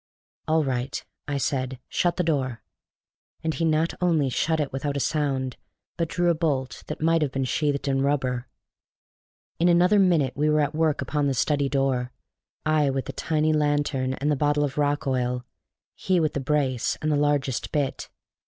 "All 0.47 0.63
right," 0.63 1.05
I 1.27 1.37
said. 1.37 1.77
"Shut 1.87 2.15
the 2.17 2.23
door." 2.23 2.63
And 3.43 3.53
he 3.53 3.63
not 3.63 3.93
only 4.01 4.29
shut 4.31 4.59
it 4.59 4.73
without 4.73 4.97
a 4.97 4.99
sound, 4.99 5.57
but 5.95 6.09
drew 6.09 6.31
a 6.31 6.33
bolt 6.33 6.81
that 6.87 7.01
might 7.01 7.21
have 7.21 7.31
been 7.31 7.45
sheathed 7.45 7.87
in 7.87 8.01
rubber. 8.01 8.47
In 9.59 9.69
another 9.69 9.99
minute 9.99 10.35
we 10.35 10.49
were 10.49 10.61
at 10.61 10.73
work 10.73 11.03
upon 11.03 11.27
the 11.27 11.35
study 11.35 11.69
door, 11.69 12.11
I 12.65 12.89
with 12.89 13.05
the 13.05 13.13
tiny 13.13 13.53
lantern 13.53 14.15
and 14.15 14.31
the 14.31 14.35
bottle 14.35 14.63
of 14.63 14.79
rock 14.79 15.05
oil, 15.05 15.45
he 15.93 16.19
with 16.19 16.33
the 16.33 16.39
brace 16.39 16.97
and 16.99 17.11
the 17.11 17.15
largest 17.15 17.71
bit. 17.71 18.09